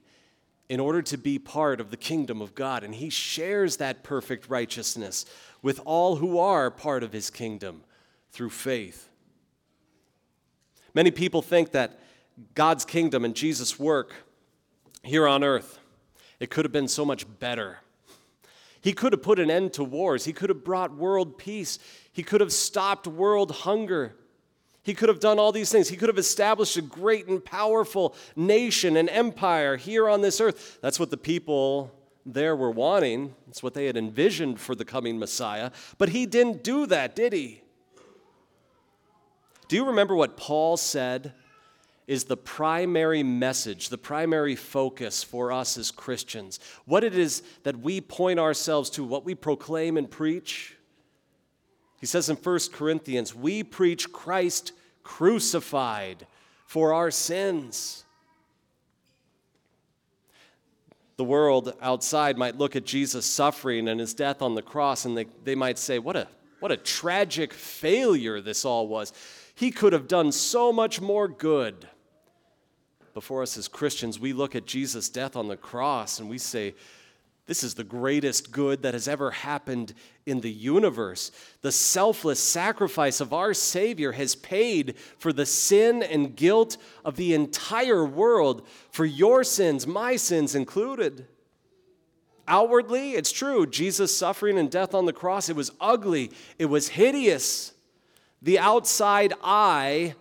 in 0.69 0.79
order 0.79 1.01
to 1.01 1.17
be 1.17 1.37
part 1.37 1.81
of 1.81 1.91
the 1.91 1.97
kingdom 1.97 2.41
of 2.41 2.55
God. 2.55 2.83
And 2.83 2.95
he 2.95 3.09
shares 3.09 3.77
that 3.77 4.03
perfect 4.03 4.49
righteousness 4.49 5.25
with 5.61 5.79
all 5.85 6.15
who 6.15 6.39
are 6.39 6.71
part 6.71 7.03
of 7.03 7.13
his 7.13 7.29
kingdom 7.29 7.83
through 8.31 8.49
faith. 8.49 9.09
Many 10.93 11.11
people 11.11 11.41
think 11.41 11.71
that 11.71 11.99
God's 12.55 12.85
kingdom 12.85 13.25
and 13.25 13.35
Jesus' 13.35 13.79
work 13.79 14.13
here 15.03 15.27
on 15.27 15.43
earth, 15.43 15.79
it 16.39 16.49
could 16.49 16.65
have 16.65 16.71
been 16.71 16.87
so 16.87 17.05
much 17.05 17.25
better. 17.39 17.79
He 18.81 18.93
could 18.93 19.13
have 19.13 19.21
put 19.21 19.39
an 19.39 19.49
end 19.49 19.73
to 19.73 19.83
wars. 19.83 20.25
He 20.25 20.33
could 20.33 20.49
have 20.49 20.63
brought 20.63 20.95
world 20.95 21.37
peace. 21.37 21.79
He 22.11 22.21
could 22.21 22.41
have 22.41 22.51
stopped 22.51 23.07
world 23.07 23.51
hunger. 23.51 24.15
He 24.83 24.93
could 24.93 25.09
have 25.09 25.19
done 25.19 25.39
all 25.39 25.51
these 25.51 25.71
things. 25.71 25.89
He 25.89 25.95
could 25.95 26.09
have 26.09 26.17
established 26.17 26.75
a 26.77 26.81
great 26.81 27.27
and 27.27 27.43
powerful 27.43 28.15
nation 28.35 28.97
and 28.97 29.09
empire 29.09 29.77
here 29.77 30.09
on 30.09 30.21
this 30.21 30.41
earth. 30.41 30.77
That's 30.81 30.99
what 30.99 31.09
the 31.09 31.17
people 31.17 31.91
there 32.25 32.55
were 32.55 32.71
wanting. 32.71 33.33
That's 33.47 33.63
what 33.63 33.73
they 33.73 33.85
had 33.85 33.97
envisioned 33.97 34.59
for 34.59 34.75
the 34.75 34.85
coming 34.85 35.17
Messiah. 35.17 35.71
But 35.97 36.09
he 36.09 36.25
didn't 36.25 36.63
do 36.63 36.85
that, 36.87 37.15
did 37.15 37.33
he? 37.33 37.61
Do 39.69 39.77
you 39.77 39.85
remember 39.85 40.15
what 40.15 40.37
Paul 40.37 40.75
said 40.77 41.33
is 42.07 42.25
the 42.25 42.37
primary 42.37 43.23
message, 43.23 43.89
the 43.89 43.97
primary 43.97 44.55
focus 44.55 45.23
for 45.23 45.51
us 45.51 45.77
as 45.77 45.91
Christians. 45.91 46.59
What 46.85 47.03
it 47.03 47.15
is 47.15 47.43
that 47.63 47.79
we 47.79 48.01
point 48.01 48.39
ourselves 48.39 48.89
to, 48.91 49.03
what 49.03 49.25
we 49.25 49.35
proclaim 49.35 49.97
and 49.97 50.09
preach. 50.09 50.75
He 52.03 52.07
says 52.07 52.27
in 52.27 52.35
1 52.35 52.59
Corinthians, 52.73 53.33
we 53.33 53.63
preach 53.63 54.11
Christ 54.11 54.73
crucified 55.03 56.27
for 56.65 56.93
our 56.93 57.09
sins. 57.09 58.03
The 61.15 61.23
world 61.23 61.73
outside 61.81 62.37
might 62.37 62.57
look 62.57 62.75
at 62.75 62.83
Jesus' 62.83 63.25
suffering 63.25 63.87
and 63.87 64.01
his 64.01 64.13
death 64.13 64.41
on 64.41 64.53
the 64.53 64.61
cross, 64.61 65.05
and 65.05 65.17
they, 65.17 65.27
they 65.45 65.55
might 65.55 65.79
say, 65.79 65.97
what 65.97 66.17
a, 66.17 66.27
what 66.59 66.73
a 66.73 66.75
tragic 66.75 67.53
failure 67.53 68.41
this 68.41 68.65
all 68.65 68.89
was. 68.89 69.13
He 69.55 69.71
could 69.71 69.93
have 69.93 70.09
done 70.09 70.33
so 70.33 70.73
much 70.73 70.99
more 70.99 71.29
good 71.29 71.87
before 73.13 73.43
us 73.43 73.57
as 73.57 73.69
Christians, 73.69 74.19
we 74.19 74.33
look 74.33 74.55
at 74.55 74.65
Jesus' 74.65 75.07
death 75.07 75.37
on 75.37 75.47
the 75.47 75.55
cross 75.55 76.19
and 76.19 76.29
we 76.29 76.37
say, 76.37 76.75
this 77.45 77.63
is 77.63 77.73
the 77.73 77.83
greatest 77.83 78.51
good 78.51 78.83
that 78.83 78.93
has 78.93 79.07
ever 79.07 79.31
happened 79.31 79.93
in 80.25 80.39
the 80.39 80.51
universe. 80.51 81.31
The 81.61 81.73
selfless 81.73 82.39
sacrifice 82.39 83.19
of 83.19 83.33
our 83.33 83.53
Savior 83.53 84.13
has 84.13 84.33
paid 84.33 84.95
for 85.17 85.33
the 85.33 85.45
sin 85.45 86.03
and 86.03 86.35
guilt 86.35 86.77
of 87.03 87.17
the 87.17 87.33
entire 87.33 88.05
world, 88.05 88.65
for 88.91 89.03
your 89.05 89.43
sins, 89.43 89.85
my 89.85 90.15
sins 90.15 90.55
included. 90.55 91.27
Outwardly, 92.47 93.11
it's 93.11 93.31
true, 93.31 93.65
Jesus' 93.65 94.15
suffering 94.15 94.57
and 94.57 94.71
death 94.71 94.93
on 94.93 95.05
the 95.05 95.13
cross, 95.13 95.49
it 95.49 95.55
was 95.55 95.71
ugly, 95.81 96.31
it 96.57 96.65
was 96.65 96.89
hideous. 96.89 97.73
The 98.41 98.59
outside 98.59 99.33
eye 99.43 100.15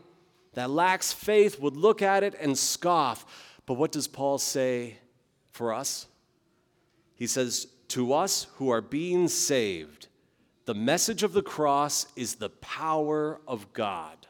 that 0.55 0.71
lacks 0.71 1.13
faith 1.13 1.61
would 1.61 1.77
look 1.77 2.03
at 2.03 2.23
it 2.25 2.35
and 2.41 2.59
scoff. 2.59 3.59
But 3.65 3.75
what 3.75 3.93
does 3.93 4.09
Paul 4.09 4.39
say 4.39 4.99
for 5.51 5.73
us? 5.73 6.07
He 7.17 7.27
says, 7.27 7.67
To 7.89 8.13
us 8.13 8.47
who 8.57 8.71
are 8.71 8.81
being 8.81 9.29
saved, 9.29 10.09
the 10.65 10.75
message 10.75 11.23
of 11.23 11.33
the 11.33 11.43
cross 11.43 12.07
is 12.17 12.37
the 12.37 12.51
power 12.51 13.41
of 13.47 13.73
God. 13.73 14.27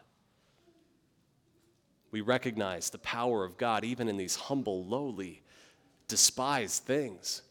We 2.10 2.20
recognize 2.20 2.90
the 2.90 2.98
power 2.98 3.44
of 3.44 3.56
God 3.56 3.84
even 3.84 4.08
in 4.08 4.16
these 4.16 4.36
humble, 4.36 4.84
lowly, 4.84 5.42
despised 6.08 6.84
things. 6.84 7.42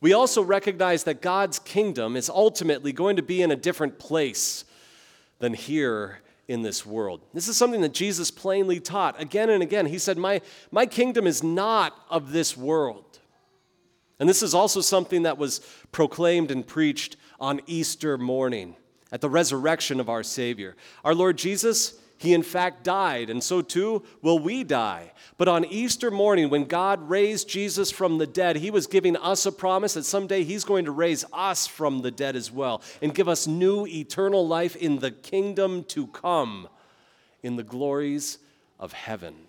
We 0.00 0.12
also 0.12 0.42
recognize 0.42 1.04
that 1.04 1.22
God's 1.22 1.58
kingdom 1.58 2.16
is 2.16 2.28
ultimately 2.28 2.92
going 2.92 3.16
to 3.16 3.22
be 3.22 3.42
in 3.42 3.50
a 3.50 3.56
different 3.56 3.98
place 3.98 4.64
than 5.38 5.54
here 5.54 6.20
in 6.46 6.62
this 6.62 6.86
world. 6.86 7.20
This 7.34 7.48
is 7.48 7.56
something 7.56 7.80
that 7.82 7.94
Jesus 7.94 8.30
plainly 8.30 8.80
taught 8.80 9.20
again 9.20 9.50
and 9.50 9.62
again. 9.62 9.86
He 9.86 9.98
said, 9.98 10.18
My, 10.18 10.40
my 10.70 10.86
kingdom 10.86 11.26
is 11.26 11.42
not 11.42 11.94
of 12.10 12.32
this 12.32 12.56
world. 12.56 13.18
And 14.20 14.28
this 14.28 14.42
is 14.42 14.54
also 14.54 14.80
something 14.80 15.22
that 15.22 15.38
was 15.38 15.60
proclaimed 15.92 16.50
and 16.50 16.66
preached 16.66 17.16
on 17.38 17.60
Easter 17.66 18.18
morning 18.18 18.76
at 19.12 19.20
the 19.20 19.30
resurrection 19.30 20.00
of 20.00 20.08
our 20.08 20.22
Savior. 20.22 20.76
Our 21.04 21.14
Lord 21.14 21.38
Jesus, 21.38 21.94
He, 22.18 22.34
in 22.34 22.42
fact, 22.42 22.82
died, 22.82 23.30
and 23.30 23.42
so 23.42 23.62
too 23.62 24.02
will 24.20 24.38
we 24.38 24.64
die. 24.64 25.12
But 25.36 25.46
on 25.46 25.64
Easter 25.64 26.10
morning, 26.10 26.50
when 26.50 26.64
God 26.64 27.08
raised 27.08 27.48
Jesus 27.48 27.92
from 27.92 28.18
the 28.18 28.26
dead, 28.26 28.56
He 28.56 28.72
was 28.72 28.88
giving 28.88 29.16
us 29.16 29.46
a 29.46 29.52
promise 29.52 29.94
that 29.94 30.04
someday 30.04 30.42
He's 30.42 30.64
going 30.64 30.84
to 30.86 30.90
raise 30.90 31.24
us 31.32 31.68
from 31.68 32.02
the 32.02 32.10
dead 32.10 32.34
as 32.34 32.50
well 32.50 32.82
and 33.00 33.14
give 33.14 33.28
us 33.28 33.46
new 33.46 33.86
eternal 33.86 34.46
life 34.46 34.74
in 34.74 34.98
the 34.98 35.12
kingdom 35.12 35.84
to 35.84 36.08
come, 36.08 36.68
in 37.44 37.54
the 37.54 37.62
glories 37.62 38.38
of 38.80 38.92
heaven. 38.92 39.47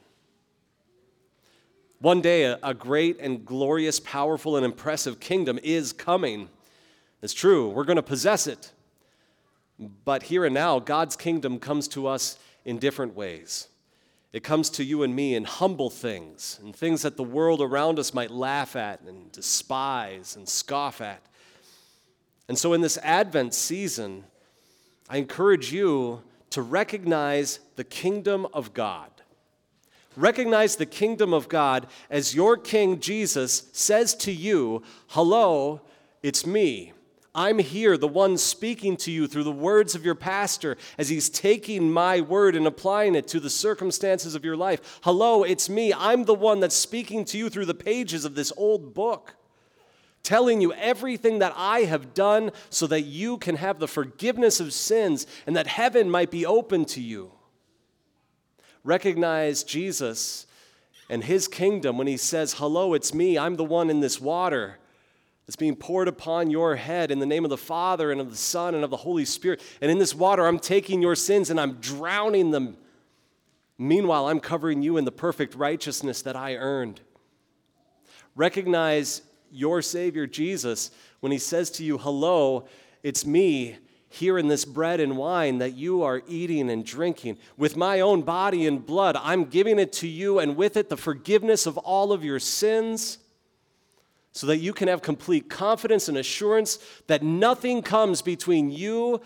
One 2.02 2.22
day, 2.22 2.44
a, 2.44 2.58
a 2.64 2.74
great 2.74 3.20
and 3.20 3.46
glorious, 3.46 4.00
powerful, 4.00 4.56
and 4.56 4.66
impressive 4.66 5.20
kingdom 5.20 5.60
is 5.62 5.92
coming. 5.92 6.50
It's 7.22 7.34
true, 7.34 7.70
we're 7.70 7.84
going 7.84 7.98
to 7.98 8.04
possess 8.04 8.48
it. 8.48 8.72
But 10.06 10.24
here 10.24 10.46
and 10.46 10.54
now, 10.54 10.80
God's 10.80 11.16
kingdom 11.16 11.60
comes 11.60 11.88
to 11.90 12.08
us 12.08 12.40
in 12.64 12.80
different 12.80 13.16
ways. 13.16 13.68
It 14.32 14.44
comes 14.44 14.70
to 14.72 14.84
you 14.84 15.04
and 15.04 15.16
me 15.16 15.36
in 15.36 15.44
humble 15.44 15.90
things, 15.90 16.60
and 16.64 16.76
things 16.76 17.02
that 17.02 17.18
the 17.18 17.24
world 17.24 17.62
around 17.62 18.00
us 18.00 18.14
might 18.14 18.32
laugh 18.32 18.76
at 18.76 19.02
and 19.02 19.32
despise 19.32 20.36
and 20.36 20.48
scoff 20.48 21.02
at. 21.02 21.22
And 22.48 22.58
so, 22.58 22.74
in 22.74 22.82
this 22.82 22.98
Advent 23.00 23.54
season, 23.54 24.24
I 25.10 25.18
encourage 25.18 25.74
you 25.74 26.22
to 26.52 26.62
recognize 26.62 27.60
the 27.76 27.84
kingdom 27.84 28.48
of 28.54 28.74
God. 28.74 29.10
Recognize 30.16 30.76
the 30.76 30.86
kingdom 30.86 31.34
of 31.34 31.50
God 31.50 31.88
as 32.10 32.36
your 32.36 32.58
King 32.58 33.00
Jesus 33.00 33.70
says 33.72 34.16
to 34.16 34.32
you, 34.32 34.84
Hello, 35.08 35.82
it's 36.24 36.46
me. 36.46 36.94
I'm 37.36 37.60
here, 37.60 37.96
the 37.96 38.08
one 38.08 38.38
speaking 38.38 38.98
to 38.98 39.12
you 39.12 39.28
through 39.28 39.44
the 39.44 39.52
words 39.52 39.94
of 39.94 40.04
your 40.04 40.16
pastor 40.16 40.78
as 40.98 41.10
he's 41.10 41.30
taking 41.30 41.92
my 41.92 42.22
word 42.22 42.56
and 42.56 42.66
applying 42.66 43.14
it 43.14 43.28
to 43.30 43.40
the 43.40 43.52
circumstances 43.52 44.34
of 44.34 44.44
your 44.44 44.58
life. 44.58 45.00
Hello, 45.04 45.44
it's 45.44 45.70
me. 45.70 45.94
I'm 45.94 46.26
the 46.26 46.34
one 46.34 46.60
that's 46.60 46.76
speaking 46.76 47.24
to 47.26 47.38
you 47.38 47.50
through 47.50 47.68
the 47.68 47.76
pages 47.76 48.26
of 48.26 48.34
this 48.34 48.52
old 48.58 48.96
book, 48.96 49.36
telling 50.24 50.60
you 50.60 50.74
everything 50.74 51.40
that 51.40 51.54
I 51.56 51.82
have 51.82 52.16
done 52.16 52.52
so 52.72 52.88
that 52.88 53.02
you 53.02 53.38
can 53.38 53.56
have 53.58 53.78
the 53.78 53.88
forgiveness 53.88 54.60
of 54.60 54.74
sins 54.74 55.28
and 55.46 55.56
that 55.56 55.68
heaven 55.68 56.10
might 56.10 56.32
be 56.32 56.48
open 56.48 56.84
to 56.86 57.02
you. 57.02 57.32
Recognize 58.84 59.64
Jesus 59.64 60.46
and 61.10 61.24
his 61.24 61.48
kingdom 61.48 61.98
when 61.98 62.08
he 62.08 62.18
says, 62.18 62.54
Hello, 62.54 62.94
it's 62.94 63.14
me. 63.14 63.38
I'm 63.38 63.56
the 63.56 63.64
one 63.64 63.90
in 63.90 64.00
this 64.00 64.22
water 64.22 64.78
that's 65.46 65.56
being 65.56 65.76
poured 65.76 66.08
upon 66.08 66.52
your 66.52 66.76
head 66.76 67.10
in 67.10 67.20
the 67.20 67.26
name 67.26 67.44
of 67.44 67.50
the 67.50 67.58
Father 67.58 68.12
and 68.12 68.22
of 68.22 68.30
the 68.30 68.38
Son 68.38 68.76
and 68.76 68.84
of 68.84 68.92
the 68.92 68.98
Holy 68.98 69.26
Spirit. 69.26 69.62
And 69.82 69.90
in 69.90 69.98
this 69.98 70.14
water, 70.14 70.46
I'm 70.46 70.60
taking 70.60 71.02
your 71.02 71.16
sins 71.16 71.50
and 71.50 71.60
I'm 71.60 71.74
drowning 71.76 72.52
them. 72.52 72.78
Meanwhile, 73.78 74.28
I'm 74.28 74.40
covering 74.40 74.82
you 74.82 74.98
in 74.98 75.06
the 75.06 75.12
perfect 75.12 75.56
righteousness 75.56 76.22
that 76.22 76.36
I 76.36 76.56
earned. 76.56 77.02
Recognize 78.36 79.24
your 79.52 79.82
Savior 79.82 80.28
Jesus 80.28 80.92
when 81.20 81.32
he 81.32 81.40
says 81.40 81.72
to 81.72 81.84
you, 81.84 81.98
Hello, 81.98 82.68
it's 83.02 83.26
me 83.26 83.78
here 84.10 84.38
in 84.38 84.48
this 84.48 84.66
bread 84.66 85.00
and 85.00 85.16
wine 85.16 85.60
that 85.60 85.76
you 85.76 86.02
are 86.02 86.22
eating 86.28 86.70
and 86.70 86.84
drinking. 86.84 87.38
With 87.58 87.78
my 87.78 88.00
own 88.00 88.24
body 88.24 88.66
and 88.66 88.84
blood, 88.84 89.16
I'm 89.16 89.46
giving 89.46 89.78
it 89.80 89.94
to 89.94 90.08
you, 90.08 90.40
and 90.40 90.56
with 90.56 90.76
it, 90.76 90.90
the 90.90 90.98
forgiveness 90.98 91.66
of 91.66 91.78
all 91.78 92.12
of 92.12 92.24
your 92.24 92.40
sins 92.40 93.20
so 94.32 94.48
that 94.48 94.58
you 94.58 94.74
can 94.74 94.88
have 94.88 95.02
complete 95.02 95.50
confidence 95.50 96.08
and 96.08 96.18
assurance 96.18 96.80
that 97.08 97.24
nothing 97.24 97.82
comes 97.82 98.22
between 98.22 98.72
you 98.72 99.22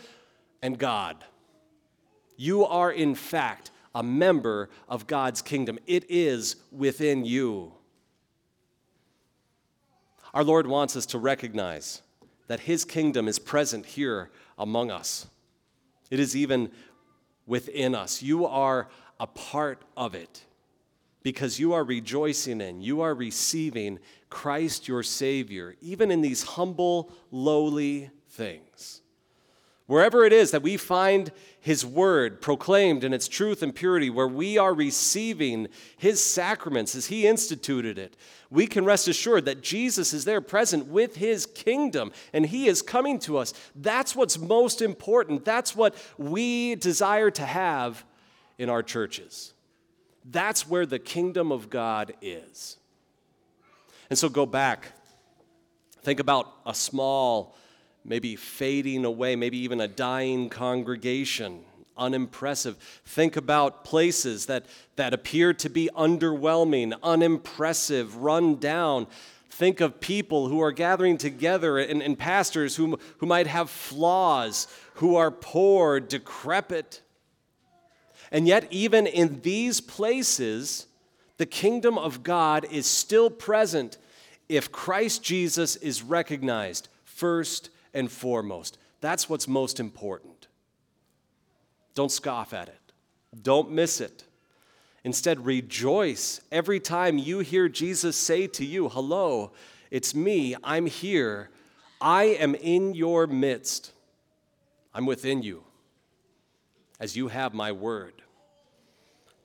and 0.62 0.78
God. 0.78 1.24
You 2.36 2.66
are, 2.66 2.92
in 2.92 3.16
fact, 3.16 3.72
a 3.96 4.04
member 4.04 4.70
of 4.90 5.08
God's 5.08 5.42
kingdom, 5.42 5.78
it 5.86 6.06
is 6.10 6.56
within 6.72 7.26
you. 7.26 7.74
Our 10.34 10.44
Lord 10.44 10.66
wants 10.66 10.96
us 10.96 11.06
to 11.08 11.20
recognize 11.20 12.02
that 12.48 12.62
His 12.62 12.84
kingdom 12.86 13.28
is 13.28 13.38
present 13.38 13.86
here 13.86 14.32
among 14.64 14.90
us. 14.90 15.28
It 16.10 16.20
is 16.20 16.36
even 16.36 16.72
within 17.46 17.94
us. 17.94 18.24
You 18.24 18.46
are 18.46 18.88
a 19.20 19.28
part 19.28 19.82
of 19.96 20.16
it 20.16 20.46
because 21.22 21.60
you 21.60 21.74
are 21.74 21.84
rejoicing 21.84 22.62
in, 22.62 22.82
you 22.82 23.02
are 23.02 23.14
receiving 23.14 24.00
Christ 24.30 24.88
your 24.88 25.04
Savior, 25.04 25.76
even 25.82 26.12
in 26.12 26.22
these 26.22 26.44
humble, 26.44 27.12
lowly 27.30 28.10
things. 28.30 29.03
Wherever 29.86 30.24
it 30.26 30.32
is 30.32 30.52
that 30.52 30.62
we 30.64 30.78
find 30.78 31.32
His 31.60 31.86
Word 31.86 32.42
proclaimed 32.42 33.04
in 33.04 33.14
its 33.14 33.28
truth 33.28 33.62
and 33.62 33.76
purity, 33.76 34.10
where 34.10 34.28
we 34.28 34.58
are 34.58 34.74
receiving 34.74 35.68
His 35.98 36.24
sacraments 36.24 36.96
as 36.96 37.08
He 37.08 37.28
instituted 37.28 37.98
it, 37.98 38.16
we 38.50 38.66
can 38.66 38.86
rest 38.86 39.08
assured 39.08 39.46
that 39.46 39.62
Jesus 39.62 40.14
is 40.14 40.24
there 40.24 40.40
present 40.40 40.88
with 40.88 41.18
His 41.18 41.46
kingdom 41.46 42.14
and 42.32 42.46
He 42.46 42.68
is 42.68 42.82
coming 42.82 43.20
to 43.20 43.38
us. 43.38 43.54
That's 43.76 44.16
what's 44.16 44.40
most 44.40 44.82
important. 44.82 45.44
That's 45.44 45.76
what 45.76 45.96
we 46.18 46.76
desire 46.76 47.32
to 47.32 47.46
have 47.46 48.06
in 48.58 48.70
our 48.70 48.84
churches. 48.84 49.54
That's 50.24 50.68
where 50.68 50.86
the 50.86 51.00
kingdom 51.00 51.52
of 51.52 51.70
God 51.70 52.14
is. 52.22 52.78
And 54.10 54.18
so 54.18 54.30
go 54.30 54.46
back. 54.46 54.94
Think 56.04 56.20
about 56.20 56.54
a 56.66 56.74
small, 56.74 57.58
maybe 58.06 58.36
fading 58.36 59.06
away, 59.06 59.36
maybe 59.36 59.58
even 59.58 59.80
a 59.80 59.88
dying 59.88 60.50
congregation, 60.50 61.62
unimpressive. 61.98 62.78
Think 63.06 63.36
about 63.36 63.86
places 63.86 64.48
that, 64.48 64.66
that 64.96 65.14
appear 65.14 65.54
to 65.54 65.70
be 65.70 65.90
underwhelming, 65.96 66.94
unimpressive, 67.02 68.18
run 68.18 68.56
down. 68.56 69.08
Think 69.50 69.82
of 69.82 70.00
people 70.00 70.48
who 70.48 70.62
are 70.62 70.72
gathering 70.72 71.18
together 71.18 71.78
and, 71.78 72.02
and 72.02 72.18
pastors 72.18 72.76
who, 72.76 73.00
who 73.20 73.26
might 73.26 73.48
have 73.48 73.70
flaws, 73.70 74.68
who 74.96 75.16
are 75.16 75.32
poor, 75.32 76.00
decrepit. 76.00 77.02
And 78.32 78.48
yet, 78.48 78.68
even 78.72 79.06
in 79.06 79.42
these 79.42 79.80
places, 79.80 80.88
the 81.38 81.46
kingdom 81.46 81.98
of 81.98 82.24
God 82.24 82.66
is 82.72 82.88
still 82.88 83.30
present 83.30 83.98
if 84.50 84.72
Christ 84.72 85.24
Jesus 85.24 85.76
is 85.78 86.04
recognized 86.04 86.90
first 87.06 87.70
and 87.94 88.12
foremost. 88.12 88.78
That's 89.02 89.30
what's 89.30 89.48
most 89.48 89.80
important. 89.80 90.48
Don't 91.96 92.12
scoff 92.12 92.54
at 92.54 92.68
it, 92.68 92.94
don't 93.42 93.72
miss 93.72 94.02
it. 94.02 94.24
Instead, 95.06 95.46
rejoice 95.46 96.40
every 96.50 96.80
time 96.80 97.18
you 97.18 97.40
hear 97.40 97.68
Jesus 97.68 98.16
say 98.16 98.48
to 98.48 98.64
you, 98.64 98.88
Hello, 98.88 99.52
it's 99.92 100.16
me, 100.16 100.56
I'm 100.64 100.86
here, 100.86 101.50
I 102.00 102.24
am 102.24 102.56
in 102.56 102.94
your 102.94 103.28
midst, 103.28 103.92
I'm 104.94 105.06
within 105.06 105.44
you, 105.44 105.64
as 107.02 107.18
you 107.18 107.28
have 107.28 107.54
my 107.54 107.74
word. 107.74 108.14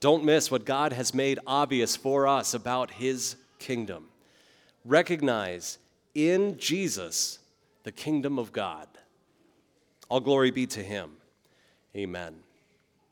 Don't 0.00 0.24
miss 0.24 0.48
what 0.48 0.64
God 0.64 0.92
has 0.92 1.12
made 1.12 1.40
obvious 1.44 1.96
for 1.96 2.28
us 2.28 2.54
about 2.54 2.92
his 2.92 3.34
kingdom. 3.58 4.06
Recognize 4.84 5.78
in 6.14 6.56
Jesus 6.56 7.40
the 7.88 7.92
kingdom 7.92 8.38
of 8.38 8.52
God. 8.52 8.86
All 10.10 10.20
glory 10.20 10.50
be 10.50 10.66
to 10.66 10.82
him. 10.82 11.12
Amen. 11.96 12.34